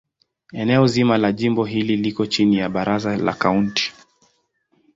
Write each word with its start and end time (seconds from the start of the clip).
Eneo 0.61 0.87
zima 0.87 1.17
la 1.17 1.31
jimbo 1.33 1.65
hili 1.65 1.97
liko 1.97 2.25
chini 2.25 2.57
ya 2.57 2.69
Baraza 2.69 3.17
la 3.17 3.33
Kaunti. 3.33 3.93